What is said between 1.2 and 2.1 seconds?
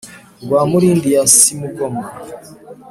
simugomwa